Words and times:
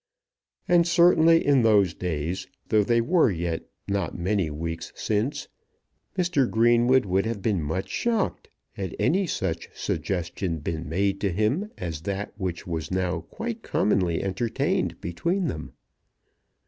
And 0.67 0.87
certainly 0.87 1.45
in 1.45 1.61
those 1.61 1.93
days, 1.93 2.47
though 2.69 2.83
they 2.83 3.01
were 3.01 3.29
yet 3.29 3.65
not 3.87 4.17
many 4.17 4.49
weeks 4.49 4.91
since, 4.95 5.47
Mr. 6.17 6.49
Greenwood 6.49 7.05
would 7.05 7.27
have 7.27 7.43
been 7.43 7.61
much 7.61 7.87
shocked 7.87 8.49
had 8.71 8.95
any 8.97 9.27
such 9.27 9.69
suggestion 9.75 10.57
been 10.57 10.89
made 10.89 11.21
to 11.21 11.31
him 11.31 11.69
as 11.77 12.01
that 12.01 12.33
which 12.35 12.65
was 12.65 12.89
now 12.89 13.19
quite 13.21 13.61
commonly 13.61 14.23
entertained 14.23 14.99
between 15.01 15.45
them. 15.45 15.73